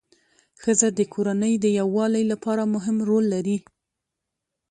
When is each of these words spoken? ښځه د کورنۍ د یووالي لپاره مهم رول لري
ښځه 0.61 0.87
د 0.97 0.99
کورنۍ 1.13 1.53
د 1.59 1.65
یووالي 1.79 2.23
لپاره 2.31 2.63
مهم 2.75 2.97
رول 3.09 3.25
لري 3.33 3.57